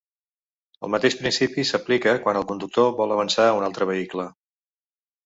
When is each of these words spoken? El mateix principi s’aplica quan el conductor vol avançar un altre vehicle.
El 0.85 0.91
mateix 0.93 1.17
principi 1.19 1.65
s’aplica 1.71 2.13
quan 2.23 2.39
el 2.39 2.47
conductor 2.53 2.89
vol 3.03 3.13
avançar 3.17 3.47
un 3.59 3.67
altre 3.69 3.89
vehicle. 3.91 4.27